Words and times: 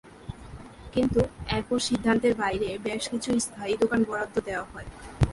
কিন্তু 0.93 1.19
এরপর 1.49 1.77
সিদ্ধান্তের 1.79 2.33
বাইরে 2.35 2.69
বেশ 2.83 3.03
কিছু 3.09 3.31
স্থায়ী 3.39 3.73
দোকান 3.77 4.01
বরাদ্দ 4.03 4.35
দেওয়া 4.45 4.65
হয়। 4.73 4.87